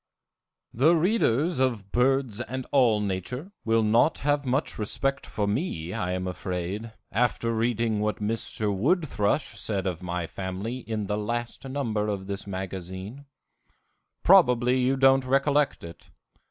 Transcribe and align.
E. 0.73 0.79
K. 0.79 0.79
M. 0.79 0.79
The 0.79 0.85
little 0.85 0.99
readers 0.99 1.59
of 1.59 1.91
Birds 1.91 2.41
and 2.41 2.65
All 2.71 3.01
Nature 3.01 3.51
will 3.63 3.83
not 3.83 4.17
have 4.25 4.47
much 4.47 4.79
respect 4.79 5.27
for 5.27 5.45
me, 5.45 5.93
I 5.93 6.13
am 6.13 6.27
afraid, 6.27 6.91
after 7.11 7.53
reading 7.53 7.99
what 7.99 8.15
Mr. 8.17 8.75
Wood 8.75 9.07
Thrush 9.07 9.59
said 9.59 9.85
of 9.85 10.01
my 10.01 10.25
family 10.25 10.79
in 10.79 11.05
the 11.05 11.19
last 11.19 11.69
number 11.69 12.07
of 12.07 12.25
the 12.25 12.43
magazine. 12.47 13.25
Probably 14.23 14.79
you 14.79 14.97
don't 14.97 15.23
recollect 15.23 15.83
it. 15.83 16.09